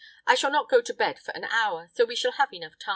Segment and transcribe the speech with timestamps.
[0.25, 2.73] "I shall not go to bed for an hour; so we shall have time enough."